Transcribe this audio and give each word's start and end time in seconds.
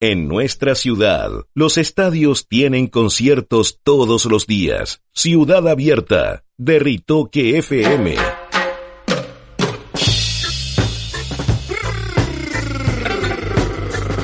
En 0.00 0.28
nuestra 0.28 0.76
ciudad, 0.76 1.28
los 1.54 1.76
estadios 1.76 2.46
tienen 2.46 2.86
conciertos 2.86 3.80
todos 3.82 4.26
los 4.26 4.46
días. 4.46 5.02
Ciudad 5.12 5.66
Abierta, 5.66 6.44
de 6.56 6.78
Ritoque 6.78 7.58
FM. 7.58 8.14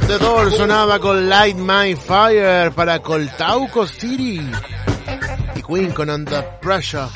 The 0.06 0.18
Door 0.20 0.52
sonaba 0.52 1.00
con 1.00 1.28
Light 1.28 1.56
My 1.56 1.96
Fire 1.96 2.70
para 2.70 3.02
Coltauco 3.02 3.84
City. 3.88 4.48
Y 5.56 5.62
Queen 5.64 5.90
con 5.90 6.08
Under 6.08 6.60
Pressure. 6.60 7.08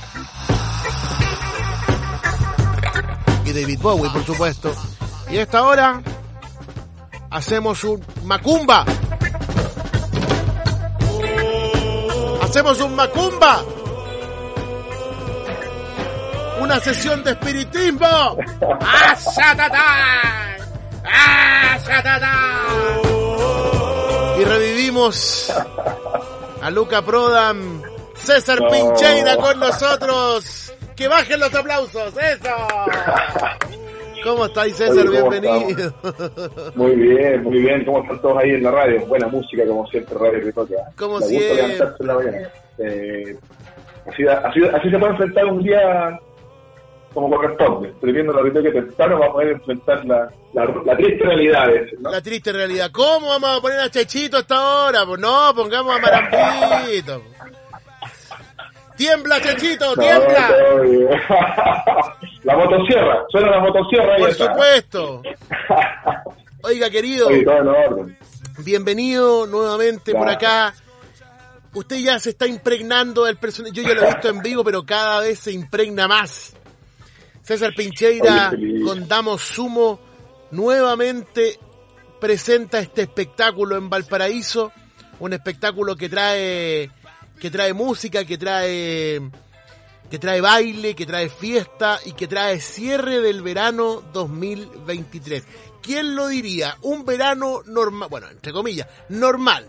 Y 3.46 3.52
David 3.52 3.78
Bowie, 3.80 4.10
por 4.10 4.24
supuesto. 4.24 4.74
Y 5.30 5.36
esta 5.36 5.62
hora 5.62 6.02
hacemos 7.38 7.84
un 7.84 8.04
macumba. 8.24 8.84
Hacemos 12.42 12.80
un 12.80 12.96
macumba. 12.96 13.62
Una 16.60 16.80
sesión 16.80 17.22
de 17.22 17.30
espiritismo. 17.30 18.36
¡Ah, 18.80 19.14
Y 24.40 24.44
revivimos 24.44 25.52
a 26.60 26.70
Luca 26.70 27.02
Prodam, 27.02 27.82
César 28.16 28.58
Pincheira 28.68 29.36
con 29.36 29.60
nosotros. 29.60 30.72
Que 30.96 31.06
bajen 31.06 31.38
los 31.38 31.54
aplausos, 31.54 32.12
eso. 32.16 33.67
¿Cómo 34.24 34.46
estáis, 34.46 34.76
César? 34.76 35.08
Bienvenido. 35.08 35.92
Muy 36.74 36.96
bien, 36.96 37.42
muy 37.42 37.60
bien. 37.60 37.84
¿Cómo 37.84 38.02
están 38.02 38.20
todos 38.20 38.38
ahí 38.38 38.50
en 38.50 38.62
la 38.62 38.70
radio? 38.70 39.06
Buena 39.06 39.28
música, 39.28 39.66
como 39.66 39.86
siempre, 39.88 40.14
Radio 40.18 40.40
Ritoque. 40.40 40.74
Como 40.96 41.20
siempre. 41.20 42.48
Eh, 42.78 43.36
así, 44.06 44.26
así, 44.26 44.60
así 44.72 44.90
se 44.90 44.98
puede 44.98 45.12
enfrentar 45.12 45.44
un 45.46 45.62
día 45.62 46.20
como 47.14 47.36
corresponde. 47.36 47.88
Estoy 47.88 48.12
viendo 48.12 48.32
la 48.32 48.42
Ritoque 48.42 48.70
temprano 48.70 49.18
va 49.18 49.26
a 49.26 49.32
poder 49.32 49.48
enfrentar 49.48 50.04
la, 50.04 50.28
la, 50.52 50.96
triste 50.96 51.24
realidad. 51.24 51.68
¿no? 51.98 52.10
La 52.10 52.22
triste 52.22 52.52
realidad. 52.52 52.90
¿Cómo 52.92 53.28
vamos 53.28 53.58
a 53.58 53.60
poner 53.60 53.80
a 53.80 53.90
Chechito 53.90 54.36
a 54.36 54.40
esta 54.40 54.84
hora? 54.84 55.06
Pues 55.06 55.20
no, 55.20 55.52
pongamos 55.54 55.96
a 55.96 55.98
Marambito. 55.98 57.22
¡Tiembla, 58.98 59.40
Chechito! 59.40 59.94
¡Tiembla! 59.94 60.50
la 62.42 62.56
motosierra, 62.56 63.24
suena 63.30 63.50
la 63.52 63.60
motosierra. 63.60 64.16
Por 64.16 64.34
supuesto. 64.34 65.22
Oiga, 66.64 66.90
querido. 66.90 67.28
Bienvenido 68.58 69.46
nuevamente 69.46 70.12
por 70.12 70.28
acá. 70.28 70.74
Usted 71.74 71.98
ya 71.98 72.18
se 72.18 72.30
está 72.30 72.48
impregnando 72.48 73.24
del 73.24 73.36
personaje. 73.36 73.72
Yo 73.72 73.84
ya 73.84 73.94
lo 73.94 74.02
he 74.02 74.06
visto 74.06 74.30
en 74.30 74.42
vivo, 74.42 74.64
pero 74.64 74.84
cada 74.84 75.20
vez 75.20 75.38
se 75.38 75.52
impregna 75.52 76.08
más. 76.08 76.56
César 77.42 77.72
Pincheira 77.76 78.50
con 78.84 79.06
Damos 79.06 79.42
Sumo 79.42 80.00
nuevamente 80.50 81.56
presenta 82.20 82.80
este 82.80 83.02
espectáculo 83.02 83.76
en 83.76 83.88
Valparaíso. 83.88 84.72
Un 85.20 85.34
espectáculo 85.34 85.94
que 85.94 86.08
trae 86.08 86.90
que 87.38 87.50
trae 87.50 87.72
música, 87.72 88.24
que 88.24 88.38
trae 88.38 89.20
que 90.10 90.18
trae 90.18 90.40
baile, 90.40 90.94
que 90.94 91.06
trae 91.06 91.28
fiesta 91.28 91.98
y 92.04 92.12
que 92.12 92.26
trae 92.26 92.60
cierre 92.60 93.20
del 93.20 93.42
verano 93.42 94.02
2023. 94.12 95.46
¿Quién 95.82 96.16
lo 96.16 96.28
diría? 96.28 96.74
Un 96.82 97.04
verano 97.04 97.60
normal, 97.66 98.08
bueno, 98.10 98.26
entre 98.30 98.52
comillas, 98.52 98.88
normal. 99.10 99.66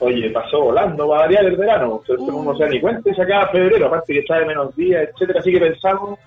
Oye, 0.00 0.30
pasó 0.30 0.60
volando, 0.60 1.08
va 1.08 1.18
a 1.18 1.20
variar 1.20 1.44
el 1.44 1.56
verano. 1.56 2.02
Uno 2.18 2.52
no 2.52 2.56
se 2.56 2.64
da 2.64 2.70
ni 2.70 2.80
cuenta 2.80 3.08
y 3.08 3.14
se 3.14 3.22
acaba 3.22 3.48
febrero, 3.52 3.86
aparte 3.86 4.12
que 4.12 4.22
trae 4.22 4.44
menos 4.44 4.74
días, 4.74 5.08
etcétera. 5.08 5.40
Así 5.40 5.52
que 5.52 5.60
pensamos 5.60 6.18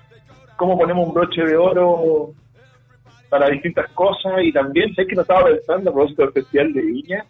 cómo 0.55 0.77
ponemos 0.77 1.07
un 1.07 1.13
broche 1.13 1.43
de 1.43 1.57
oro 1.57 2.31
para 3.29 3.49
distintas 3.49 3.91
cosas 3.91 4.41
y 4.41 4.53
también 4.53 4.95
sé 4.95 5.05
que 5.05 5.15
no 5.15 5.21
estaba 5.21 5.45
pensando 5.45 5.89
a 5.89 5.93
propósito 5.93 6.23
del 6.23 6.31
Festival 6.31 6.73
de 6.73 6.81
Viña 6.81 7.25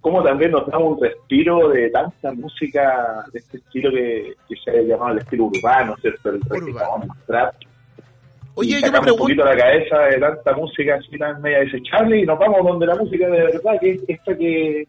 como 0.00 0.22
también 0.22 0.52
nos 0.52 0.66
da 0.66 0.78
un 0.78 1.00
respiro 1.00 1.68
de 1.68 1.90
tanta 1.90 2.32
música 2.32 3.24
de 3.32 3.38
este 3.40 3.58
estilo 3.58 3.90
que, 3.90 4.34
se 4.64 4.70
ha 4.70 4.82
llamado 4.82 5.12
el 5.12 5.18
estilo 5.18 5.46
urbano, 5.46 5.96
¿cierto? 6.00 6.30
El 6.30 6.40
reggaetón, 6.42 7.08
trap. 7.26 7.54
Oye, 8.54 8.78
y 8.78 8.82
yo 8.82 8.92
me 8.92 9.00
pregunto... 9.00 9.12
un 9.14 9.18
poquito 9.18 9.44
la 9.44 9.56
cabeza 9.56 9.98
de 9.98 10.18
tanta 10.18 10.52
música 10.54 10.96
así 10.96 11.18
tan 11.18 11.40
media 11.42 11.60
desechable 11.60 12.18
y 12.18 12.26
nos 12.26 12.38
vamos 12.38 12.64
donde 12.64 12.86
la 12.86 12.96
música 12.96 13.28
de 13.28 13.44
verdad, 13.44 13.80
que 13.80 13.90
es 13.92 14.02
esta 14.08 14.36
que, 14.36 14.86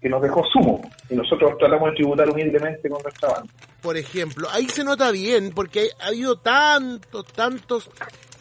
que 0.00 0.08
nos 0.08 0.22
dejó 0.22 0.44
sumo 0.44 0.80
y 1.08 1.14
nosotros 1.14 1.56
tratamos 1.58 1.90
de 1.90 1.96
tributar 1.96 2.28
humildemente 2.28 2.88
con 2.88 3.02
nuestra 3.02 3.30
banda. 3.30 3.52
Por 3.82 3.96
ejemplo, 3.96 4.48
ahí 4.52 4.66
se 4.68 4.84
nota 4.84 5.10
bien 5.10 5.52
porque 5.54 5.88
ha 6.00 6.08
habido 6.08 6.36
tantos, 6.36 7.26
tantos 7.32 7.90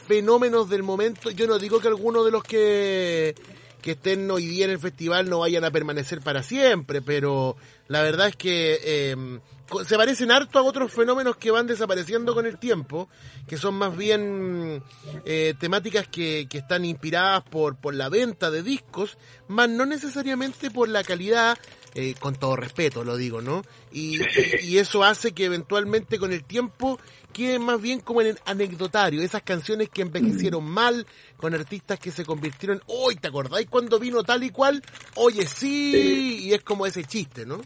fenómenos 0.08 0.69
del 0.69 0.84
momento. 0.84 1.30
Yo 1.31 1.48
no 1.48 1.59
digo 1.59 1.80
que 1.80 1.88
algunos 1.88 2.25
de 2.25 2.31
los 2.31 2.44
que 2.44 3.36
que 3.82 3.92
estén 3.92 4.30
hoy 4.30 4.46
día 4.46 4.66
en 4.66 4.72
el 4.72 4.80
festival 4.80 5.30
no 5.30 5.40
vayan 5.40 5.64
a 5.64 5.72
permanecer 5.72 6.22
para 6.22 6.44
siempre, 6.44 7.02
pero 7.02 7.56
la 7.88 8.02
verdad 8.02 8.28
es 8.28 8.36
que 8.36 9.12
em, 9.12 9.40
se 9.85 9.97
parecen 9.97 10.31
harto 10.31 10.59
a 10.59 10.63
otros 10.63 10.91
fenómenos 10.91 11.38
que 11.38 11.52
van 11.52 11.68
desapareciendo 11.68 12.34
con 12.34 12.46
el 12.46 12.57
tiempo, 12.57 13.09
que 13.47 13.57
son 13.57 13.75
más 13.75 13.96
bien 13.96 14.84
eh, 15.25 15.53
temáticas 15.59 16.07
que, 16.07 16.47
que, 16.50 16.59
están 16.59 16.85
inspiradas 16.85 17.44
por, 17.44 17.75
por 17.75 17.94
la 17.94 18.09
venta 18.09 18.52
de 18.52 18.63
discos, 18.63 19.18
más 19.47 19.69
no 19.69 19.85
necesariamente 19.85 20.72
por 20.72 20.90
la 20.90 21.03
calidad, 21.03 21.57
eh, 21.96 22.13
con 22.19 22.35
todo 22.35 22.56
respeto 22.56 23.03
lo 23.03 23.18
digo, 23.18 23.41
¿no? 23.41 23.63
Y, 23.91 24.19
y, 24.62 24.78
eso 24.78 25.03
hace 25.03 25.31
que 25.31 25.46
eventualmente 25.46 26.19
con 26.19 26.31
el 26.31 26.44
tiempo 26.44 27.00
quede 27.34 27.57
más 27.57 27.81
bien 27.81 28.00
como 28.00 28.22
en 28.22 28.28
el 28.28 28.40
anecdotario, 28.46 29.22
esas 29.22 29.41
canciones 29.41 29.90
que 29.90 30.03
envejecieron 30.03 30.63
mal, 30.63 31.07
con 31.38 31.56
artistas 31.56 32.00
que 32.00 32.12
se 32.12 32.25
convirtieron, 32.25 32.81
hoy 32.88 33.16
¿te 33.16 33.28
acordáis 33.28 33.68
cuando 33.68 34.00
vino 34.00 34.24
tal 34.24 34.44
y 34.44 34.51
cual? 34.51 34.84
Oye, 35.16 35.47
sí, 35.47 36.40
y 36.44 36.53
es 36.53 36.62
como 36.62 36.86
ese 36.86 37.03
chiste, 37.03 37.46
¿no? 37.46 37.62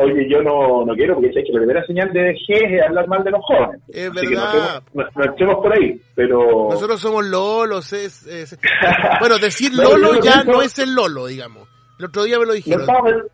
Oye, 0.00 0.28
yo 0.30 0.40
no, 0.44 0.84
no 0.84 0.94
quiero, 0.94 1.14
porque 1.14 1.32
sé 1.32 1.42
que 1.42 1.50
la 1.52 1.58
primera 1.58 1.84
señal 1.84 2.12
de 2.12 2.32
G 2.32 2.54
es 2.54 2.82
hablar 2.86 3.08
mal 3.08 3.24
de 3.24 3.32
los 3.32 3.40
jóvenes. 3.44 3.82
Es 3.88 4.14
verdad. 4.14 4.80
nos, 4.94 5.08
echemos, 5.34 5.56
por 5.56 5.72
ahí, 5.72 6.00
pero... 6.14 6.68
Nosotros 6.70 7.00
somos 7.00 7.26
lolos, 7.26 7.92
es... 7.92 8.56
bueno, 9.20 9.38
decir 9.38 9.74
lolo 9.74 10.20
ya 10.22 10.44
no 10.44 10.62
es 10.62 10.78
el 10.78 10.94
lolo, 10.94 11.26
digamos. 11.26 11.68
El 11.98 12.04
otro 12.04 12.22
día 12.22 12.38
me 12.38 12.46
lo 12.46 12.52
dijeron. 12.52 12.86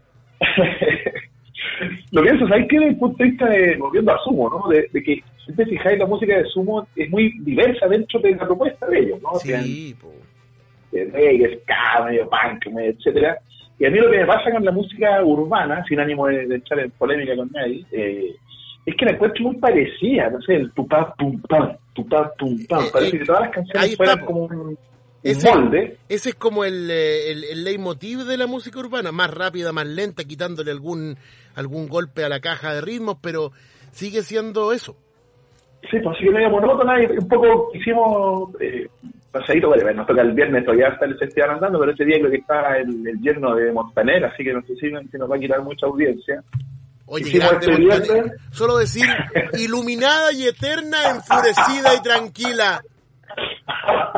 lo 2.12 2.22
pienso, 2.22 2.48
¿sabes 2.48 2.66
qué? 2.70 2.78
Desde 2.78 2.92
el 2.92 2.96
punto 2.96 3.22
de 3.22 3.28
vista 3.28 3.46
de, 3.46 3.76
volviendo 3.76 4.12
a 4.12 4.18
Sumo, 4.24 4.48
¿no? 4.48 4.66
De, 4.70 4.88
que, 4.90 5.22
si 5.44 5.52
te 5.54 5.66
fijáis, 5.66 5.98
la 5.98 6.06
música 6.06 6.34
de 6.34 6.46
Sumo 6.46 6.88
es 6.96 7.10
muy 7.10 7.38
diversa 7.40 7.86
dentro 7.88 8.20
de 8.20 8.36
la 8.36 8.46
propuesta 8.46 8.86
de 8.86 9.00
ellos, 9.00 9.20
¿no? 9.20 9.34
Sí, 9.34 9.94
po. 10.00 10.14
De 10.92 11.04
reggae, 11.12 11.60
ska, 11.60 12.06
medio 12.06 12.26
punk, 12.30 12.74
etcétera. 12.78 13.38
Y 13.78 13.86
a 13.86 13.90
mí 13.90 13.98
lo 13.98 14.10
que 14.10 14.18
me 14.18 14.26
pasa 14.26 14.50
con 14.50 14.64
la 14.64 14.72
música 14.72 15.22
urbana, 15.24 15.84
sin 15.88 16.00
ánimo 16.00 16.26
de, 16.26 16.46
de 16.46 16.56
echar 16.56 16.78
en 16.78 16.90
polémica 16.92 17.34
con 17.36 17.50
nadie, 17.52 17.84
eh, 17.90 18.36
es 18.86 18.96
que 18.96 19.04
la 19.04 19.12
encuentro 19.12 19.44
muy 19.44 19.56
parecida, 19.56 20.30
no 20.30 20.40
sé, 20.42 20.56
el 20.56 20.72
tupá, 20.72 21.14
pum, 21.14 21.40
pam, 21.42 21.76
tupá, 21.94 22.32
pum, 22.38 22.56
pam. 22.68 22.84
Eh, 22.84 22.88
Parece 22.92 23.16
eh, 23.16 23.18
que 23.18 23.24
todas 23.24 23.40
las 23.42 23.50
canciones 23.50 23.96
fueran 23.96 24.24
como 24.24 24.44
un 24.44 24.78
ese, 25.24 25.96
ese 26.10 26.28
es 26.28 26.34
como 26.34 26.66
el, 26.66 26.90
el, 26.90 27.44
el, 27.44 27.64
leitmotiv 27.64 28.24
de 28.24 28.36
la 28.36 28.46
música 28.46 28.78
urbana, 28.78 29.10
más 29.10 29.32
rápida, 29.32 29.72
más 29.72 29.86
lenta, 29.86 30.24
quitándole 30.24 30.70
algún, 30.70 31.16
algún 31.54 31.88
golpe 31.88 32.24
a 32.24 32.28
la 32.28 32.40
caja 32.40 32.74
de 32.74 32.82
ritmos, 32.82 33.16
pero 33.22 33.50
sigue 33.90 34.20
siendo 34.20 34.70
eso. 34.74 34.96
Sí, 35.90 35.98
pues 36.02 36.18
sí, 36.18 36.28
medio 36.28 36.50
monótona 36.50 37.02
y 37.02 37.06
un 37.06 37.26
poco 37.26 37.70
hicimos 37.72 38.50
eh, 38.60 38.86
pasadito, 39.34 39.68
bueno, 39.68 39.92
nos 39.92 40.06
toca 40.06 40.22
el 40.22 40.32
viernes, 40.32 40.64
todavía 40.64 40.88
está 40.88 41.04
el 41.06 41.18
festival 41.18 41.50
andando, 41.50 41.80
pero 41.80 41.92
ese 41.92 42.04
día 42.04 42.18
creo 42.18 42.30
que 42.30 42.38
está 42.38 42.78
el, 42.78 43.06
el 43.06 43.20
yerno 43.20 43.54
de 43.54 43.72
Montaner, 43.72 44.24
así 44.24 44.44
que 44.44 44.52
no 44.54 44.62
sé 44.62 44.74
si, 44.76 44.90
nos 44.90 45.30
va 45.30 45.36
a 45.36 45.38
quitar 45.38 45.60
mucha 45.62 45.86
audiencia. 45.86 46.42
Oye, 47.06 47.24
este 47.26 48.32
solo 48.50 48.78
decir, 48.78 49.04
iluminada 49.58 50.32
y 50.32 50.46
eterna, 50.46 51.10
enfurecida 51.10 51.94
y 51.94 52.02
tranquila. 52.02 52.82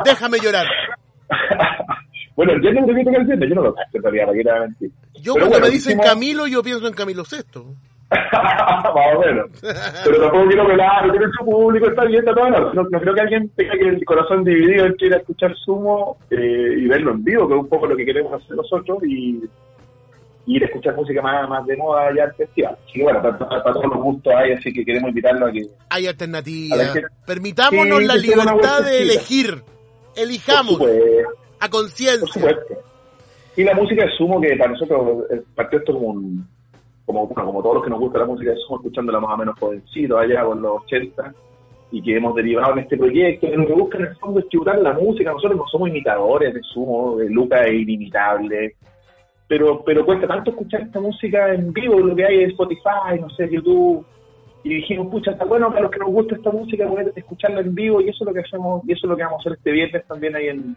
Déjame 0.05 0.39
llorar. 0.39 0.67
Bueno, 2.35 2.53
el 2.53 2.61
viernes 2.61 2.83
creo 2.85 2.95
que 2.95 3.01
el 3.17 3.25
viernes, 3.25 3.49
yo 3.49 3.55
no 3.55 3.63
lo 3.63 3.73
cacho 3.73 3.97
en 3.97 4.03
realidad, 4.03 4.25
para 4.25 4.35
que 4.35 4.41
era 4.41 4.59
mentir. 4.61 4.91
Yo 5.15 5.33
Pero 5.33 5.47
cuando 5.47 5.49
bueno, 5.49 5.65
me 5.65 5.71
dicen 5.71 5.91
hicimos- 5.93 6.05
Camilo, 6.05 6.47
yo 6.47 6.63
pienso 6.63 6.87
en 6.87 6.93
Camilo 6.93 7.25
Sexto. 7.25 7.73
Más 8.31 9.15
o 9.15 9.19
menos. 9.19 9.47
Pero 10.05 10.21
tampoco 10.21 10.47
quiero 10.47 10.67
pelar, 10.67 11.11
tiene 11.11 11.25
su 11.37 11.45
público, 11.45 11.87
está 11.89 12.05
bien, 12.05 12.19
está 12.19 12.33
todo. 12.33 12.73
No, 12.73 12.83
no 12.83 12.99
creo 13.01 13.13
que 13.13 13.21
alguien 13.21 13.49
tenga 13.55 13.73
que 13.73 13.87
el 13.89 14.05
corazón 14.05 14.43
dividido 14.43 14.85
en 14.85 14.93
quiera 14.93 15.17
escuchar 15.17 15.53
Sumo 15.57 16.17
eh, 16.31 16.75
y 16.77 16.87
verlo 16.87 17.11
en 17.11 17.23
vivo, 17.23 17.47
que 17.47 17.53
es 17.55 17.59
un 17.59 17.67
poco 17.69 17.85
lo 17.87 17.95
que 17.97 18.05
queremos 18.05 18.31
hacer 18.33 18.55
nosotros, 18.55 18.99
y, 19.05 19.43
y 20.45 20.55
ir 20.55 20.63
a 20.63 20.67
escuchar 20.67 20.95
música 20.95 21.21
más, 21.21 21.49
más 21.49 21.65
de 21.65 21.75
moda 21.75 22.07
allá 22.07 22.23
al 22.25 22.33
festival. 22.35 22.77
Así 22.81 22.93
que 22.93 23.03
bueno, 23.03 23.21
para, 23.21 23.37
para- 23.37 23.63
para 23.63 23.73
todos 23.73 23.85
los 23.93 24.01
gustos 24.03 24.33
hay, 24.33 24.51
así 24.53 24.71
que 24.71 24.85
queremos 24.85 25.09
invitarlo 25.09 25.45
a 25.47 25.51
que... 25.51 25.61
Hay 25.89 26.07
alternativas. 26.07 26.91
que- 26.93 27.03
Permitámonos 27.25 28.03
la 28.03 28.15
libertad 28.15 28.83
de 28.85 29.01
elegir. 29.01 29.61
Por 29.61 30.23
Elijamos 30.23 30.81
a 31.59 31.69
por 31.69 31.69
conciencia. 31.81 32.27
supuesto. 32.33 32.73
Y 33.57 33.63
la 33.63 33.73
música 33.75 34.05
de 34.05 34.11
Sumo, 34.17 34.39
que 34.39 34.55
para 34.55 34.71
nosotros 34.71 35.25
partió 35.55 35.79
esto 35.79 35.93
como 35.93 36.07
un... 36.07 36.47
Como, 37.07 37.25
bueno, 37.25 37.45
como 37.45 37.63
todos 37.63 37.75
los 37.75 37.83
que 37.83 37.89
nos 37.89 37.99
gusta 37.99 38.19
la 38.19 38.25
música 38.25 38.53
Sumo, 38.57 38.77
escuchándola 38.77 39.19
más 39.19 39.33
o 39.33 39.37
menos 39.37 39.57
jovencito 39.57 40.19
allá 40.19 40.43
por 40.43 40.57
los 40.57 40.83
80, 40.83 41.33
y 41.89 42.01
que 42.01 42.17
hemos 42.17 42.35
derivado 42.35 42.73
en 42.73 42.79
este 42.79 42.97
proyecto, 42.97 43.47
que 43.47 43.55
lo 43.55 43.65
que 43.65 43.73
busca 43.73 43.97
en 43.97 44.05
el 44.05 44.15
fondo 44.17 44.39
es 44.39 44.49
tributar 44.49 44.77
la 44.79 44.93
música. 44.93 45.31
Nosotros 45.31 45.57
no 45.57 45.67
somos 45.67 45.89
imitadores 45.89 46.53
de 46.53 46.61
Sumo, 46.61 47.15
de 47.15 47.29
Luca 47.29 47.65
es 47.65 47.73
inimitable, 47.81 48.75
pero 49.47 49.83
pero 49.85 50.05
cuesta 50.05 50.27
tanto 50.27 50.51
escuchar 50.51 50.81
esta 50.81 50.99
música 50.99 51.53
en 51.53 51.71
vivo, 51.71 51.97
lo 51.99 52.15
que 52.15 52.25
hay 52.25 52.43
en 52.43 52.49
Spotify, 52.51 53.19
no 53.19 53.29
sé, 53.29 53.49
YouTube. 53.49 54.05
Y 54.63 54.69
dijimos, 54.69 55.07
pucha, 55.07 55.31
está 55.31 55.45
bueno 55.45 55.69
para 55.69 55.83
los 55.83 55.91
que 55.91 55.99
nos 55.99 56.09
gusta 56.09 56.35
esta 56.35 56.51
música 56.51 56.85
poder 56.85 57.13
escucharla 57.15 57.61
en 57.61 57.73
vivo, 57.73 58.01
y 58.01 58.09
eso 58.09 58.25
es 58.25 58.27
lo 58.27 58.33
que 58.33 58.41
hacemos, 58.41 58.81
y 58.85 58.91
eso 58.91 59.05
es 59.05 59.09
lo 59.09 59.15
que 59.15 59.23
vamos 59.23 59.39
a 59.39 59.41
hacer 59.41 59.53
este 59.53 59.71
viernes 59.71 60.05
también 60.07 60.35
ahí 60.35 60.47
en, 60.49 60.75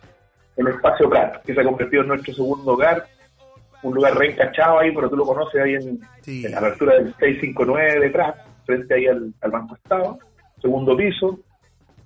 en 0.57 0.69
Espacio 0.69 1.11
Prat, 1.11 1.43
que 1.43 1.55
se 1.55 1.61
ha 1.61 1.65
convertido 1.65 2.03
en 2.03 2.09
nuestro 2.09 2.33
segundo 2.35 2.73
hogar, 2.73 3.05
un 3.83 3.95
lugar 3.95 4.17
reencachado 4.17 4.79
ahí, 4.81 4.93
pero 4.95 5.09
tú 5.09 5.17
lo 5.17 5.25
conoces 5.25 5.61
ahí 5.63 5.75
en, 5.75 6.01
Sí. 6.23 6.45
en 6.45 6.53
la 6.53 6.59
abertura 6.59 6.95
del 6.95 7.15
659 7.19 8.01
de 8.01 8.11
Prat, 8.11 8.37
frente 8.67 8.95
ahí 8.95 9.07
al, 9.07 9.33
al 9.41 9.51
Banco 9.51 9.75
Estado, 9.77 10.19
segundo 10.61 10.97
piso, 10.97 11.39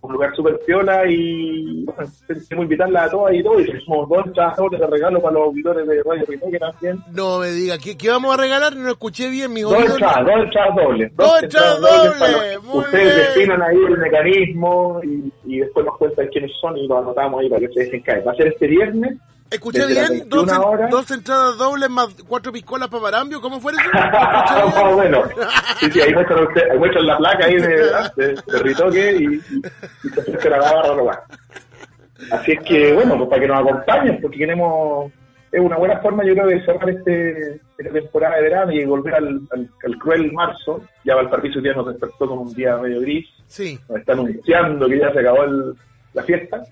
un 0.00 0.12
lugar 0.12 0.36
súper 0.36 0.60
piola 0.66 1.02
y 1.08 1.82
bueno, 1.86 2.02
queremos 2.28 2.64
invitarla 2.64 3.04
a 3.04 3.08
todas 3.10 3.34
y 3.34 3.42
todos, 3.42 3.62
y 3.62 3.64
tenemos 3.64 4.06
dos 4.06 4.26
entradas 4.26 4.56
dobles 4.58 4.78
de 4.78 4.86
regalo 4.86 5.22
para 5.22 5.32
los 5.34 5.44
auditores 5.44 5.88
de 5.88 6.02
Radio 6.02 6.24
Ritoque 6.28 6.58
también. 6.58 6.98
No 7.14 7.38
me 7.38 7.48
diga, 7.50 7.78
¿qué, 7.78 7.96
qué 7.96 8.10
vamos 8.10 8.34
a 8.34 8.36
regalar? 8.42 8.76
No 8.76 8.90
escuché 8.90 9.30
bien, 9.30 9.52
mis 9.54 9.62
Dos 9.64 9.74
entradas, 9.82 10.26
dos 10.26 10.44
entradas 10.44 10.76
dobles. 10.76 11.16
Dos 11.16 11.42
entradas 11.42 11.80
dobles, 11.80 12.12
para- 12.18 12.60
muy 12.60 12.78
Ustedes 12.84 13.34
definan 13.34 13.62
ahí 13.62 13.76
el 13.78 13.96
mecanismo 13.98 15.00
y, 15.02 15.32
y 15.46 15.58
después 15.60 15.86
nos 15.86 15.96
cuentan 15.96 16.28
quiénes 16.28 16.50
son 16.60 16.76
y 16.76 16.86
lo 16.86 16.98
anotamos 16.98 17.40
ahí 17.40 17.48
para 17.48 17.60
que 17.66 17.72
se 17.72 17.80
dejen 17.84 18.02
caer. 18.02 18.28
Va 18.28 18.32
a 18.32 18.36
ser 18.36 18.48
este 18.48 18.66
viernes. 18.66 19.16
¿Escuché 19.50 19.86
bien? 19.86 20.28
Dos, 20.28 20.46
21 20.46 20.52
en- 20.52 20.58
horas. 20.74 20.90
dos 20.90 21.10
entradas 21.10 21.58
dobles 21.58 21.88
más 21.90 22.08
cuatro 22.26 22.50
piscolas 22.52 22.88
para 22.88 23.02
Barambio. 23.04 23.40
¿Cómo 23.40 23.60
fue 23.60 23.72
eso? 23.72 23.80
Más 23.92 24.76
o 24.84 24.96
menos. 24.98 25.28
Sí, 25.80 25.90
sí, 25.92 26.00
ahí 26.00 26.12
muestran, 26.12 26.44
usted- 26.44 26.70
ahí 26.70 26.78
muestran 26.78 27.06
la 27.06 27.16
placa 27.18 27.46
ahí 27.46 27.56
de, 27.56 27.76
de, 28.16 28.26
de 28.46 28.58
Ritoque 28.62 29.16
y, 29.16 29.24
y, 30.06 30.08
se 30.10 30.20
acerca 30.20 30.48
la 30.50 30.58
barra 30.58 30.96
nomás. 30.96 31.18
Así 32.32 32.52
es 32.52 32.60
que, 32.64 32.92
bueno, 32.94 33.16
pues 33.18 33.28
para 33.28 33.42
que 33.42 33.48
nos 33.48 33.60
acompañen, 33.60 34.20
porque 34.20 34.38
queremos, 34.38 35.12
es 35.52 35.60
una 35.60 35.76
buena 35.76 35.98
forma 36.00 36.24
yo 36.24 36.32
creo 36.34 36.46
de 36.46 36.64
cerrar 36.64 36.88
este, 36.90 37.60
esta 37.78 37.92
temporada 37.92 38.36
de 38.36 38.42
verano 38.42 38.72
y 38.72 38.84
volver 38.84 39.14
al, 39.14 39.40
al, 39.52 39.70
al 39.84 39.98
cruel 39.98 40.32
marzo. 40.32 40.80
Ya 41.04 41.14
Valparaíso 41.16 41.60
día 41.60 41.74
nos 41.74 41.86
despertó 41.86 42.26
con 42.28 42.38
un 42.38 42.54
día 42.54 42.76
medio 42.78 43.00
gris, 43.02 43.28
Sí. 43.46 43.78
nos 43.88 43.98
está 44.00 44.14
anunciando 44.14 44.88
que 44.88 44.98
ya 44.98 45.12
se 45.12 45.20
acabó 45.20 45.44
el- 45.44 45.74
la 46.14 46.22
fiesta. 46.22 46.62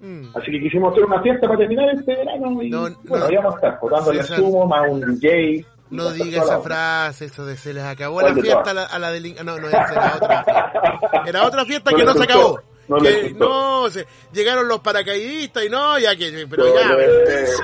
Mm. 0.00 0.36
Así 0.36 0.50
que 0.50 0.60
quisimos 0.60 0.92
hacer 0.92 1.04
una 1.04 1.20
fiesta 1.22 1.46
para 1.46 1.58
terminar 1.58 1.88
este 1.94 2.14
verano 2.14 2.62
y 2.62 2.70
No, 2.70 2.80
bueno, 2.82 2.96
no. 3.04 3.24
ahí 3.26 3.36
vamos 3.36 3.52
a 3.52 3.56
estar, 3.56 3.80
pues, 3.80 3.92
dándole 3.92 4.22
César. 4.22 4.38
sumo, 4.38 4.66
más 4.66 4.88
un 4.90 5.18
DJ. 5.20 5.66
No 5.90 6.10
diga 6.12 6.42
esa 6.42 6.60
frase, 6.60 7.24
eso 7.26 7.44
de 7.44 7.56
se 7.56 7.74
les 7.74 7.82
acabó 7.82 8.20
¿Cuál 8.20 8.36
la 8.36 8.42
fiesta 8.42 8.70
a 8.70 8.74
la, 8.74 8.84
a 8.84 8.98
la 8.98 9.10
No, 9.44 9.58
no, 9.58 9.66
esa 9.68 9.92
era 9.92 10.14
otra. 10.16 11.22
Era 11.26 11.46
otra 11.46 11.64
fiesta 11.64 11.90
No 11.90 11.96
que 11.96 12.04
no 12.04 12.12
se 12.14 12.22
acabó. 12.24 12.60
no 12.88 12.96
Que 12.98 13.34
no, 13.36 13.90
se, 13.90 14.06
llegaron 14.32 14.68
los 14.68 14.78
paracaidistas 14.80 15.64
y 15.64 15.68
no, 15.68 15.98
ya 15.98 16.14
que. 16.16 16.46
Pero 16.48 16.64
ya. 16.74 16.88
Correcto, 16.90 17.62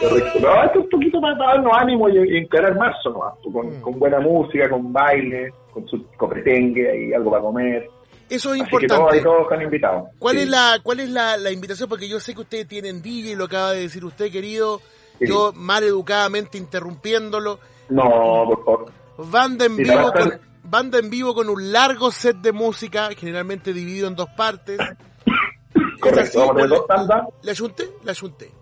correcto. 0.00 0.38
No, 0.40 0.64
esto 0.64 0.78
es 0.80 0.84
un 0.84 0.90
poquito 0.90 1.20
para 1.20 1.36
darnos 1.38 1.72
ánimo 1.72 2.08
y, 2.08 2.18
y 2.18 2.36
encarar 2.38 2.76
marzo 2.76 3.10
nomás, 3.10 3.34
pues, 3.42 3.54
con, 3.54 3.78
Mm. 3.78 3.80
con 3.80 3.98
buena 4.00 4.18
música, 4.20 4.68
con 4.68 4.92
baile, 4.92 5.52
con 5.72 5.86
su 5.88 6.04
copetengue 6.16 7.06
y 7.08 7.12
algo 7.14 7.30
para 7.30 7.42
comer. 7.42 7.88
Eso 8.30 8.52
es 8.54 8.60
Así 8.62 8.70
que 8.78 8.86
todos, 8.86 9.00
importante. 9.14 9.42
están 9.42 9.62
invitados. 9.62 10.08
¿Cuál 10.18 10.36
Sí. 10.36 10.42
es 10.42 10.48
la 10.48 10.80
cuál 10.82 11.00
es 11.00 11.08
la, 11.10 11.36
la 11.38 11.50
invitación? 11.50 11.88
Porque 11.88 12.08
yo 12.08 12.20
sé 12.20 12.34
que 12.34 12.42
ustedes 12.42 12.68
tienen 12.68 13.00
DJ, 13.02 13.36
lo 13.36 13.44
acaba 13.44 13.72
de 13.72 13.80
decir 13.80 14.04
usted, 14.04 14.30
querido. 14.30 14.80
Sí. 15.18 15.26
Yo 15.26 15.52
mal 15.54 15.82
educadamente 15.82 16.58
interrumpiéndolo. 16.58 17.58
No, 17.88 18.02
por 18.46 18.64
favor. 18.64 18.92
Banda 19.18 19.64
en 19.64 19.76
la 19.78 19.94
vivo 19.94 20.12
con 20.12 20.40
banda 20.62 20.98
en 20.98 21.08
vivo 21.10 21.34
con 21.34 21.48
un 21.48 21.72
largo 21.72 22.10
set 22.10 22.36
de 22.36 22.52
música, 22.52 23.08
generalmente 23.16 23.72
dividido 23.72 24.06
en 24.08 24.14
dos 24.16 24.28
partes. 24.36 24.78
¿Es 25.74 26.00
Correcto, 26.00 26.20
así? 26.20 26.38
vamos 26.38 26.50
a 26.50 26.54
tener 26.54 26.70
¿Le- 26.70 26.76
dos 26.76 26.86
tandas, 26.86 27.22
¿Le 27.42 27.50
ayunté? 27.50 27.88
Le 28.04 28.10
ayunté. 28.10 28.52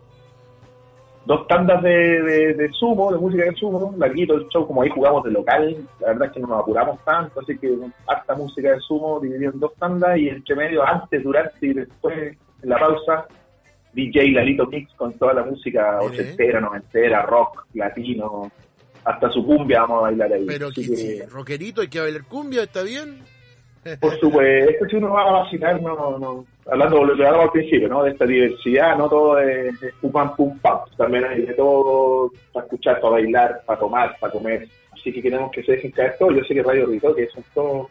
Dos 1.27 1.47
tandas 1.49 1.83
de, 1.83 1.91
de, 1.91 2.55
de 2.55 2.71
sumo, 2.73 3.13
de 3.13 3.19
música 3.19 3.45
de 3.45 3.55
sumo, 3.57 3.93
larguito 3.99 4.35
el 4.35 4.47
show, 4.49 4.67
como 4.67 4.83
ahí 4.83 4.91
jugamos 4.91 5.25
de 5.25 5.33
local, 5.33 5.77
la 6.01 6.09
verdad 6.09 6.29
es 6.29 6.33
que 6.33 6.41
no 6.41 6.47
nos 6.47 6.61
apuramos 6.61 7.05
tanto, 7.05 7.41
así 7.41 7.59
que 7.59 7.77
harta 8.07 8.35
música 8.37 8.71
de 8.71 8.81
sumo 8.81 9.19
dividido 9.21 9.53
en 9.53 9.61
dos 9.61 9.75
tandas 9.75 10.17
y 10.19 10.29
entre 10.29 10.55
medio, 10.55 10.87
antes, 10.87 11.23
durante 11.23 11.67
y 11.67 11.75
después, 11.75 12.37
en 12.63 12.69
la 12.69 12.79
pausa, 12.79 13.27
DJ 13.93 14.31
Lalito 14.31 14.67
Mix 14.67 14.95
con 14.95 15.13
toda 15.15 15.35
la 15.35 15.43
música 15.43 15.99
ochentera, 16.01 16.61
noventera, 16.61 17.23
rock, 17.23 17.67
latino, 17.75 18.51
hasta 19.05 19.29
su 19.31 19.45
cumbia 19.45 19.81
vamos 19.81 19.99
a 19.99 20.03
bailar 20.03 20.33
ahí. 20.33 20.47
Pero 20.47 20.71
que, 20.71 20.83
que, 20.83 21.27
rockerito, 21.29 21.81
hay 21.81 21.89
que 21.89 22.01
bailar 22.01 22.25
cumbia, 22.25 22.63
¿está 22.63 22.83
bien? 22.83 23.23
Por 24.01 24.19
supuesto, 24.19 24.87
si 24.89 24.97
uno 24.97 25.11
va 25.11 25.23
a 25.23 25.33
vacilar, 25.43 25.81
no, 25.81 26.19
no, 26.19 26.45
hablando 26.71 27.01
de 27.01 27.07
lo 27.07 27.17
que 27.17 27.25
hablamos 27.27 27.47
al 27.47 27.53
principio, 27.53 27.89
¿no? 27.89 28.03
De 28.03 28.11
esta 28.11 28.27
diversidad, 28.27 28.97
no 28.97 29.09
todo 29.09 29.39
es, 29.39 29.81
es 29.83 29.95
pum 30.01 30.11
pam 30.13 30.35
pum 30.35 30.59
pam, 30.59 30.81
también 30.97 31.25
hay 31.25 31.43
de 31.43 31.55
todo 31.55 32.31
para 32.53 32.67
escuchar, 32.67 33.01
para 33.01 33.13
bailar, 33.13 33.63
para 33.65 33.79
tomar, 33.79 34.17
para 34.19 34.33
comer. 34.33 34.69
Así 34.93 35.13
que 35.13 35.23
queremos 35.23 35.51
que 35.53 35.63
se 35.63 35.73
dejen 35.73 35.91
caer 35.93 36.17
todo. 36.19 36.33
Yo 36.33 36.43
sé 36.45 36.55
que 36.55 36.63
Radio 36.63 36.87
Rito, 36.87 37.15
que 37.15 37.27
son 37.29 37.45
todos 37.55 37.89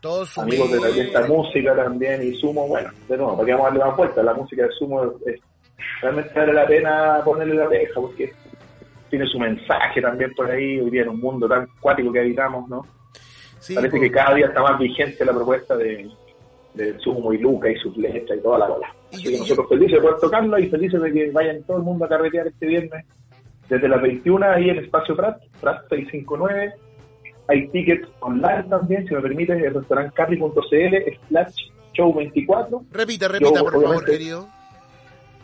Todos 0.00 0.38
amigos 0.38 0.70
de, 0.70 1.10
la, 1.12 1.26
música 1.26 1.74
también 1.74 2.22
y 2.22 2.34
Sumo, 2.34 2.66
bueno, 2.68 2.90
de 3.08 3.16
nuevo, 3.16 3.36
para 3.36 3.46
que 3.46 3.52
vamos 3.52 3.66
a 3.66 3.70
darle 3.70 3.84
una 3.84 3.94
vuelta, 3.96 4.22
la 4.22 4.34
música 4.34 4.62
de 4.62 4.72
Sumo 4.72 5.04
es, 5.04 5.34
es- 5.34 5.40
realmente 6.00 6.32
vale 6.34 6.52
la 6.52 6.66
pena 6.66 7.20
ponerle 7.24 7.54
la 7.54 7.66
oreja 7.66 8.00
porque 8.00 8.32
tiene 9.10 9.26
su 9.26 9.38
mensaje 9.38 10.00
también 10.00 10.32
por 10.34 10.50
ahí, 10.50 10.80
hoy 10.80 10.90
día 10.90 11.02
en 11.02 11.08
un 11.10 11.20
mundo 11.20 11.48
tan 11.48 11.66
cuático 11.80 12.12
que 12.12 12.20
habitamos, 12.20 12.68
¿no? 12.68 12.86
Sí, 13.60 13.74
Parece 13.74 13.96
po. 13.96 14.02
que 14.02 14.10
cada 14.10 14.34
día 14.34 14.46
está 14.46 14.62
más 14.62 14.78
vigente 14.78 15.24
la 15.24 15.32
propuesta 15.32 15.76
de, 15.76 16.08
de 16.74 16.98
Sumo 17.00 17.32
y 17.32 17.38
Luca 17.38 17.70
y 17.70 17.76
sus 17.76 17.96
letras 17.96 18.38
y 18.38 18.42
toda 18.42 18.58
la 18.58 18.68
bola. 18.68 18.94
Así 19.12 19.24
que 19.24 19.38
nosotros 19.38 19.68
felices 19.68 19.92
de 19.96 20.00
poder 20.00 20.20
tocarlo 20.20 20.58
y 20.58 20.68
felices 20.68 21.00
de 21.00 21.12
que 21.12 21.30
vayan 21.30 21.62
todo 21.64 21.78
el 21.78 21.82
mundo 21.82 22.04
a 22.04 22.08
carretear 22.08 22.46
este 22.46 22.66
viernes 22.66 23.04
desde 23.68 23.88
las 23.88 24.00
21 24.02 24.46
ahí 24.46 24.70
en 24.70 24.78
Espacio 24.78 25.16
Prat, 25.16 25.42
Prat 25.60 25.80
659. 25.88 26.72
Hay 27.48 27.68
tickets 27.68 28.08
online 28.20 28.64
también, 28.68 29.06
si 29.06 29.14
me 29.14 29.20
permite, 29.20 29.52
en 29.52 29.74
restaurantcarry.cl 29.74 31.18
slash 31.28 31.54
show 31.94 32.14
24. 32.14 32.84
Repita, 32.92 33.28
repita, 33.28 33.54
Yo, 33.54 33.64
por 33.64 33.82
favor, 33.82 34.04
querido. 34.04 34.48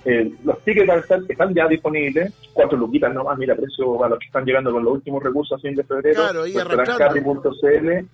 Eh, 0.07 0.33
los 0.45 0.63
tickets 0.65 0.89
estar- 0.93 1.23
están 1.29 1.55
ya 1.55 1.67
disponibles, 1.67 2.33
cuatro 2.53 2.77
luquitas 2.77 3.13
nomás, 3.15 3.39
mira, 3.39 3.55
precio 3.55 3.97
para 3.97 4.11
los 4.11 4.19
que 4.19 4.27
están 4.27 4.45
llegando 4.45 4.71
con 4.71 4.85
los 4.85 4.93
últimos 4.95 5.23
recursos 5.23 5.59
a 5.59 5.63
fin 5.63 5.75
de 5.75 5.83
febrero. 5.85 6.21
Claro, 6.21 6.43
ahí 6.43 6.53
restaurantcarry.cl 6.53 8.07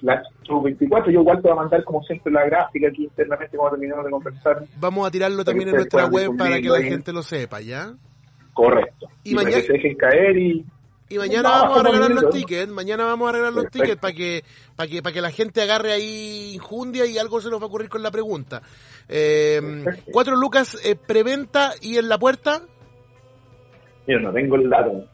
slash 0.00 0.26
show 0.42 0.60
24. 0.62 1.12
Yo 1.12 1.20
igual 1.20 1.36
te 1.36 1.42
voy 1.48 1.52
a 1.52 1.60
mandar 1.60 1.84
como 1.84 2.02
siempre 2.02 2.32
la 2.32 2.44
gráfica 2.46 2.88
aquí 2.88 3.04
internamente 3.04 3.56
cuando 3.56 3.76
terminemos 3.76 4.04
de 4.04 4.10
conversar. 4.10 4.64
Vamos 4.80 5.06
a 5.06 5.10
tirarlo 5.10 5.44
también 5.44 5.68
en 5.68 5.76
nuestra 5.76 6.06
web 6.06 6.36
para 6.36 6.60
que 6.60 6.68
la 6.68 6.78
ahí. 6.78 6.88
gente 6.88 7.12
lo 7.12 7.22
sepa, 7.22 7.60
¿ya? 7.60 7.94
Correcto. 8.52 9.06
Y 9.22 9.30
Y, 9.30 9.34
para 9.34 9.44
mañana- 9.44 9.60
que 9.62 9.66
se 9.68 9.72
dejen 9.74 9.96
caer 9.96 10.36
y 10.36 10.64
Y 11.08 11.18
mañana 11.18 11.50
Vamos, 11.50 11.68
vamos 11.76 11.78
a 11.78 11.82
regalar 11.92 12.10
los 12.22 12.30
tickets, 12.32 12.72
mañana 12.72 13.04
vamos 13.04 13.28
a 13.28 13.32
regalar 13.32 13.52
los 13.52 13.64
Perfecto. 13.64 13.84
tickets 13.84 14.00
para 14.00 14.14
que, 14.14 14.44
para 14.74 14.88
que, 14.88 15.02
para 15.02 15.12
que 15.12 15.20
la 15.20 15.30
gente 15.30 15.60
agarre 15.60 15.92
ahí 15.92 16.52
injundia 16.54 17.04
y 17.04 17.18
algo 17.18 17.40
se 17.42 17.50
nos 17.50 17.60
va 17.60 17.64
a 17.64 17.66
ocurrir 17.68 17.88
con 17.90 18.02
la 18.02 18.10
pregunta. 18.10 18.62
Eh, 19.08 19.84
cuatro 20.10 20.34
lucas 20.34 20.78
eh, 20.84 20.96
preventa 20.96 21.72
y 21.82 21.98
en 21.98 22.08
la 22.08 22.18
puerta. 22.18 22.62
Mira, 24.06 24.20
no 24.20 24.32
tengo 24.32 24.56
el 24.56 24.68
dato. 24.70 25.04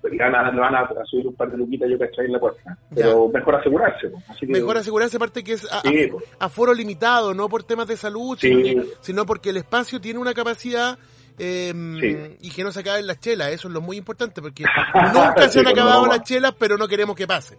Van 0.00 0.34
a, 0.34 0.50
van 0.52 0.74
a 0.76 0.88
subir 1.06 1.26
un 1.26 1.34
par 1.34 1.50
de 1.50 1.56
luquitas 1.56 1.88
yo 1.90 1.98
que 1.98 2.08
en 2.24 2.32
la 2.32 2.38
puerta. 2.38 2.78
Pero 2.94 3.28
mejor 3.28 3.56
asegurarse. 3.56 4.08
pues. 4.10 4.24
Así 4.30 4.46
que, 4.46 4.52
Mejor 4.52 4.76
asegurarse 4.76 5.16
aparte 5.16 5.42
que 5.42 5.54
es 5.54 5.64
a, 5.72 5.80
Sí, 5.80 6.06
pues. 6.10 6.24
aforo 6.38 6.72
limitado, 6.72 7.34
no 7.34 7.48
por 7.48 7.64
temas 7.64 7.88
de 7.88 7.96
salud, 7.96 8.38
Sí. 8.38 8.48
sino, 8.48 8.82
que- 8.84 8.88
sino 9.00 9.26
porque 9.26 9.50
el 9.50 9.56
espacio 9.56 10.00
tiene 10.00 10.20
una 10.20 10.34
capacidad 10.34 10.98
eh, 11.38 11.72
Sí. 12.00 12.36
y 12.40 12.50
que 12.50 12.64
no 12.64 12.72
se 12.72 12.80
acaben 12.80 13.06
las 13.06 13.20
chelas, 13.20 13.48
eso 13.52 13.68
es 13.68 13.74
lo 13.74 13.80
muy 13.80 13.96
importante, 13.96 14.40
porque 14.42 14.64
nunca 15.14 15.48
se 15.48 15.60
han 15.60 15.64
Sí, 15.66 15.70
acabado 15.72 16.02
no. 16.06 16.12
las 16.12 16.22
chelas, 16.22 16.54
pero 16.58 16.76
no 16.76 16.86
queremos 16.88 17.16
que 17.16 17.26
pase. 17.26 17.56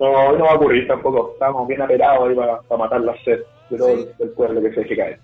No, 0.00 0.32
no 0.36 0.44
va 0.44 0.52
a 0.52 0.54
ocurrir 0.54 0.86
tampoco. 0.86 1.32
Estamos 1.32 1.66
bien 1.66 1.82
apelados 1.82 2.28
ahí 2.28 2.34
para, 2.36 2.60
para 2.62 2.78
matar 2.84 3.00
la 3.00 3.14
sed 3.24 3.40
de 3.70 3.76
todo 3.76 3.96
Sí. 3.96 4.08
el 4.20 4.30
pueblo 4.30 4.60
que 4.62 4.72
se 4.74 4.80
deje 4.82 4.96
caer. 4.96 5.20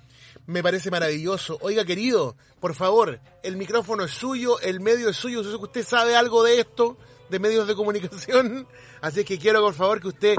Me 0.46 0.62
parece 0.62 0.90
maravilloso. 0.90 1.58
Oiga, 1.62 1.84
querido, 1.84 2.34
por 2.60 2.74
favor, 2.74 3.20
el 3.42 3.56
micrófono 3.56 4.04
es 4.04 4.10
suyo, 4.10 4.58
el 4.60 4.80
medio 4.80 5.08
es 5.08 5.16
suyo. 5.16 5.42
Yo 5.42 5.50
sé 5.52 5.56
que 5.58 5.62
usted 5.64 5.82
sabe 5.84 6.16
algo 6.16 6.42
de 6.42 6.58
esto, 6.60 6.96
de 7.30 7.38
medios 7.38 7.66
de 7.68 7.74
comunicación. 7.74 8.66
Así 9.00 9.24
que 9.24 9.38
quiero, 9.38 9.60
por 9.62 9.74
favor, 9.74 10.00
que 10.00 10.08
usted 10.08 10.34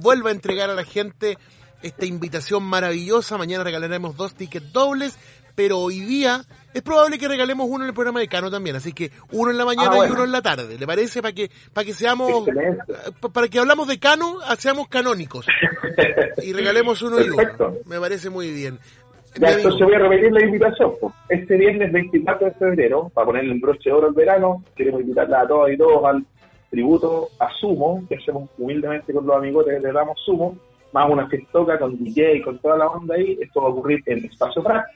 vuelva 0.00 0.30
a 0.30 0.32
entregar 0.32 0.68
a 0.68 0.74
la 0.74 0.84
gente 0.84 1.38
esta 1.82 2.06
invitación 2.06 2.62
maravillosa. 2.62 3.38
Mañana 3.38 3.64
regalaremos 3.64 4.16
dos 4.16 4.34
tickets 4.34 4.72
dobles, 4.72 5.18
pero 5.54 5.78
hoy 5.78 6.00
día 6.00 6.42
es 6.72 6.82
probable 6.82 7.18
que 7.18 7.28
regalemos 7.28 7.66
uno 7.68 7.84
en 7.84 7.88
el 7.88 7.94
programa 7.94 8.20
de 8.20 8.28
Cano 8.28 8.50
también, 8.50 8.76
así 8.76 8.92
que 8.92 9.10
uno 9.32 9.50
en 9.50 9.58
la 9.58 9.64
mañana 9.64 9.90
ah, 9.92 10.06
y 10.06 10.10
uno 10.10 10.24
en 10.24 10.32
la 10.32 10.42
tarde. 10.42 10.78
¿Le 10.78 10.86
parece? 10.86 11.20
Para 11.20 11.34
que 11.34 11.50
para 11.72 11.84
que 11.84 11.92
seamos 11.92 12.48
para 13.32 13.48
que 13.48 13.58
hablamos 13.58 13.88
de 13.88 13.98
Cano, 13.98 14.38
seamos 14.56 14.88
canónicos 14.88 15.46
y 16.42 16.52
regalemos 16.54 17.02
uno 17.02 17.20
y 17.20 17.30
uno. 17.30 17.74
Me 17.86 17.98
parece 17.98 18.30
muy 18.30 18.52
bien. 18.52 18.78
Ya, 19.38 19.52
entonces 19.52 19.80
voy 19.80 19.94
a 19.94 19.98
repetir 19.98 20.32
la 20.32 20.44
invitación. 20.44 20.92
Este 21.28 21.56
viernes 21.56 21.92
24 21.92 22.46
de 22.46 22.54
febrero, 22.54 23.10
para 23.14 23.26
ponerle 23.26 23.52
un 23.52 23.60
broche 23.60 23.90
de 23.90 23.92
oro 23.92 24.08
al 24.08 24.14
verano, 24.14 24.64
queremos 24.74 25.02
invitarla 25.02 25.42
a 25.42 25.46
todos 25.46 25.70
y 25.70 25.76
todos 25.76 26.04
al 26.04 26.24
tributo 26.68 27.28
a 27.38 27.48
Sumo, 27.60 28.04
que 28.08 28.16
hacemos 28.16 28.50
humildemente 28.58 29.12
con 29.12 29.26
los 29.26 29.36
amigos 29.36 29.66
que 29.66 29.78
le 29.78 29.92
damos 29.92 30.20
Sumo, 30.24 30.56
más 30.92 31.10
una 31.10 31.28
fiestoca 31.28 31.78
con 31.78 31.96
DJ 31.96 32.36
y 32.36 32.42
con 32.42 32.58
toda 32.58 32.76
la 32.76 32.88
onda 32.88 33.14
ahí. 33.14 33.38
Esto 33.40 33.62
va 33.62 33.68
a 33.68 33.70
ocurrir 33.70 34.02
en 34.06 34.24
Espacio 34.24 34.62
Frac, 34.62 34.86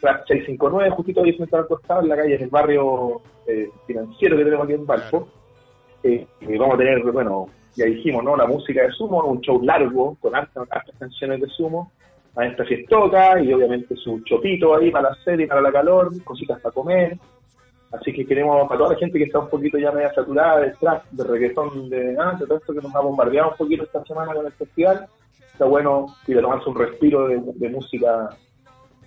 Frac 0.00 0.26
659, 0.26 0.90
justito 0.90 1.22
ahí 1.22 1.32
frente 1.32 1.56
al 1.56 1.66
costado, 1.66 2.02
en 2.02 2.08
la 2.08 2.16
calle, 2.16 2.34
en 2.34 2.42
el 2.42 2.50
barrio 2.50 3.20
eh, 3.46 3.68
financiero 3.86 4.36
que 4.36 4.44
tenemos 4.44 4.64
aquí 4.64 4.74
en 4.74 4.86
Valpo. 4.86 5.28
Eh, 6.02 6.26
vamos 6.58 6.74
a 6.74 6.78
tener, 6.78 7.02
bueno, 7.12 7.48
ya 7.76 7.84
dijimos, 7.84 8.24
¿no? 8.24 8.36
La 8.36 8.46
música 8.46 8.82
de 8.82 8.92
Sumo, 8.92 9.22
un 9.24 9.40
show 9.40 9.62
largo 9.62 10.16
con 10.20 10.34
hartas, 10.34 10.66
canciones 10.98 11.40
de 11.40 11.48
Sumo 11.48 11.92
a 12.36 12.46
esta 12.46 12.64
fiestoca 12.64 13.40
y 13.40 13.52
obviamente 13.52 13.96
su 13.96 14.20
chopito 14.20 14.74
ahí 14.74 14.90
para 14.90 15.10
la 15.10 15.16
sed 15.24 15.40
y 15.40 15.46
para 15.46 15.60
la 15.60 15.72
calor, 15.72 16.10
cositas 16.24 16.60
para 16.60 16.72
comer. 16.72 17.18
Así 17.92 18.12
que 18.12 18.24
queremos, 18.24 18.68
para 18.68 18.78
toda 18.78 18.92
la 18.92 18.98
gente 18.98 19.18
que 19.18 19.24
está 19.24 19.40
un 19.40 19.48
poquito 19.48 19.76
ya 19.76 19.90
media 19.90 20.14
saturada 20.14 20.60
de 20.60 20.70
trap, 20.72 21.04
de 21.10 21.24
reggaetón, 21.24 21.90
de 21.90 22.12
nada, 22.12 22.34
de 22.38 22.46
todo 22.46 22.58
esto 22.58 22.72
que 22.72 22.80
nos 22.80 22.94
ha 22.94 23.00
bombardeado 23.00 23.50
un 23.50 23.56
poquito 23.56 23.82
esta 23.82 24.04
semana 24.04 24.32
con 24.32 24.46
el 24.46 24.52
festival, 24.52 25.08
está 25.60 25.68
bueno 25.68 26.06
y 26.26 26.32
de 26.32 26.40
tomarse 26.40 26.70
un 26.70 26.74
respiro 26.74 27.28
de, 27.28 27.68
música, 27.68 28.30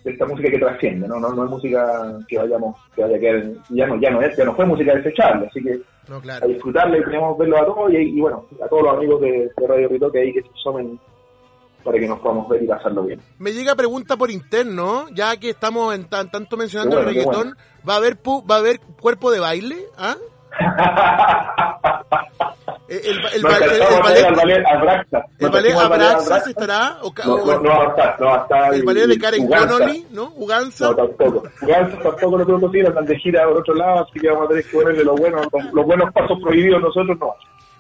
de 0.03 0.11
esta 0.11 0.27
música 0.27 0.51
que 0.51 0.59
trasciende, 0.59 1.07
¿no? 1.07 1.19
No, 1.19 1.33
no 1.33 1.45
es 1.45 1.49
música 1.49 2.19
que 2.27 2.37
vayamos, 2.37 2.75
que 2.95 3.01
vaya 3.01 3.17
a 3.17 3.19
quedar, 3.19 3.43
ya 3.69 3.87
no, 3.87 3.99
ya 3.99 4.11
no 4.11 4.21
es, 4.21 4.37
ya 4.37 4.45
no 4.45 4.53
fue 4.53 4.67
música 4.67 4.93
desechable, 4.93 5.47
así 5.47 5.63
que 5.63 5.81
a 6.29 6.45
disfrutarle, 6.45 7.03
queremos 7.03 7.35
verlo 7.39 7.57
a 7.57 7.65
todos 7.65 7.91
y, 7.91 8.21
bueno, 8.21 8.45
a 8.63 8.67
todos 8.67 8.83
los 8.83 8.97
amigos 8.97 9.19
de, 9.21 9.49
Radio 9.67 9.89
Rito 9.89 10.11
que 10.11 10.19
ahí 10.19 10.31
que 10.31 10.43
se 10.43 10.49
sumen 10.61 10.99
para 11.83 11.97
que 11.97 12.07
nos 12.07 12.19
podamos 12.19 12.47
ver 12.49 12.61
y 12.61 12.67
pasarlo 12.67 13.03
bien. 13.03 13.19
Me 13.39 13.51
llega 13.51 13.73
pregunta 13.73 14.15
por 14.15 14.29
interno, 14.29 15.07
ya 15.11 15.35
que 15.37 15.49
estamos 15.49 15.95
en 15.95 16.07
tanto 16.07 16.55
mencionando 16.55 16.99
el 16.99 17.05
reggaetón, 17.05 17.57
¿va 17.87 17.95
a 17.95 17.97
haber 17.97 18.17
va 18.17 18.55
a 18.55 18.59
haber 18.59 18.79
cuerpo 19.01 19.31
de 19.31 19.39
baile? 19.39 19.77
¿Ah? 19.97 20.17
el, 22.87 22.99
el, 22.99 23.25
el, 23.35 23.41
ballet. 23.43 24.65
¿El 25.39 25.49
ballet 25.49 25.75
Abraxas 25.75 26.47
estará? 26.47 26.97
O, 27.01 27.13
no, 27.25 27.37
no, 27.37 27.59
no, 27.59 27.69
va 27.69 27.85
a 27.85 27.89
estar, 27.89 28.19
no 28.19 28.25
va 28.27 28.35
a 28.35 28.41
estar. 28.43 28.73
¿El 28.73 28.83
ballet 28.83 29.07
de 29.07 29.19
Karen 29.19 29.47
Connolly, 29.47 30.07
no? 30.11 30.33
¿Uganza? 30.35 30.89
No, 30.89 30.95
tampoco. 30.95 31.43
Uganza 31.61 31.97
tampoco 32.01 32.37
lo 32.37 32.71
que 32.71 32.79
ir, 32.79 32.87
andan 32.87 33.05
de 33.05 33.17
gira 33.19 33.45
por 33.45 33.59
otro 33.59 33.73
lado, 33.75 34.05
así 34.07 34.19
que 34.19 34.29
vamos 34.29 34.45
a 34.45 34.49
tener 34.49 34.65
que 34.65 34.77
ponerle 34.77 35.03
los 35.03 35.19
buenos, 35.19 35.47
los 35.71 35.85
buenos 35.85 36.13
pasos 36.13 36.37
prohibidos 36.43 36.81
nosotros 36.81 37.17
no. 37.19 37.33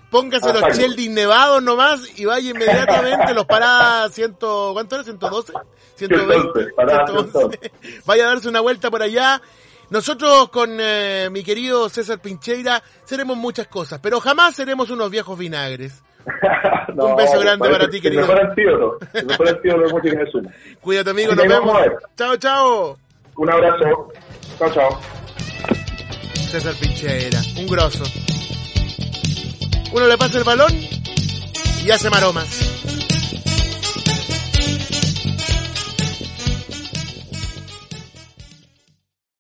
Póngase 0.09 0.53
los 0.53 0.77
Cheldin 0.77 1.15
nevados 1.15 1.63
nomás 1.63 2.19
y 2.19 2.25
vaya 2.25 2.51
inmediatamente, 2.51 3.33
los 3.33 3.45
para 3.45 4.07
ciento, 4.09 4.69
¿cuánto 4.73 4.95
era? 4.95 5.03
¿112? 5.03 5.53
120, 5.95 6.65
111. 6.75 7.71
Vaya 8.05 8.23
a 8.25 8.27
darse 8.27 8.47
una 8.47 8.61
vuelta 8.61 8.91
por 8.91 9.01
allá. 9.01 9.41
Nosotros 9.89 10.49
con 10.49 10.77
eh, 10.79 11.29
mi 11.31 11.43
querido 11.43 11.89
César 11.89 12.19
Pincheira 12.19 12.81
seremos 13.03 13.37
muchas 13.37 13.67
cosas, 13.67 13.99
pero 14.01 14.19
jamás 14.19 14.55
seremos 14.55 14.89
unos 14.89 15.09
viejos 15.11 15.37
vinagres. 15.37 16.01
un 16.95 17.15
beso 17.15 17.39
grande 17.39 17.69
para 17.69 17.89
ti, 17.89 18.01
querido. 18.01 18.21
El 18.21 18.27
mejor 18.27 18.45
antídoto, 18.45 18.97
el 19.13 19.25
mejor 19.25 19.49
antídoto 19.49 19.81
de 19.81 19.93
música. 19.93 20.55
Cuídate, 20.81 21.09
amigo, 21.09 21.35
nos 21.35 21.47
vemos. 21.47 21.77
Chao, 22.17 22.35
chao. 22.37 22.97
Un 23.35 23.51
abrazo. 23.51 24.09
Chao, 24.57 24.71
chao. 24.71 24.99
César 26.33 26.73
Pincheira, 26.79 27.39
un 27.57 27.67
grosso. 27.67 28.03
Uno 29.91 30.07
le 30.07 30.17
pasa 30.17 30.37
el 30.37 30.43
balón 30.43 30.71
y 31.83 31.91
hace 31.91 32.09
maromas. 32.09 32.82